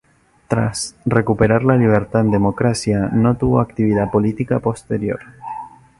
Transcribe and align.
Tras 0.47 0.95
recuperar 1.05 1.63
la 1.63 1.77
libertad 1.77 2.21
en 2.21 2.31
democracia 2.31 3.11
no 3.13 3.37
tuvo 3.37 3.59
actividad 3.59 4.09
política 4.09 4.59
posterior. 4.59 5.19